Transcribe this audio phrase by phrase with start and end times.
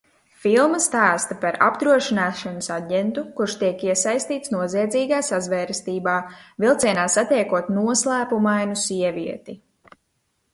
[0.43, 6.17] Filma stāsta par apdrošināšanas aģentu, kurš tiek iesaistīts noziedzīgā sazvērestībā,
[6.65, 9.57] vilcienā satiekot noslēpumainu sievieti.